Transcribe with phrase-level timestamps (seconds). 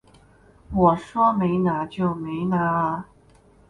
[0.73, 3.07] 我说没拿就没拿啊